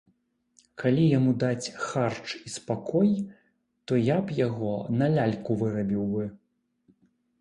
Калі 0.83 1.01
яму 1.17 1.33
даць 1.43 1.73
харч 1.83 2.27
і 2.49 2.53
спакой, 2.55 3.11
то 3.91 4.01
я 4.03 4.17
б 4.25 4.41
яго 4.41 4.73
на 4.99 5.05
ляльку 5.17 5.51
вырабіў 5.65 6.03
бы. 6.15 6.23